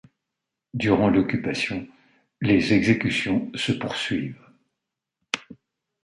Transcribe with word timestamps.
Durant 0.73 1.09
l'Occupation, 1.11 1.87
les 2.41 2.73
exécutions 2.73 3.51
se 3.53 3.71
poursuivent. 3.71 4.43